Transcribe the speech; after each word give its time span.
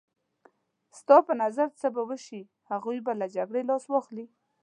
ستا 0.99 1.17
په 1.27 1.33
نظر 1.41 1.67
څه 1.79 1.87
به 1.95 2.01
وشي؟ 2.09 2.41
هغوی 2.71 2.99
به 3.05 3.13
له 3.21 3.27
جګړې 3.35 3.61
لاس 3.69 3.83
واخلي. 3.89 4.25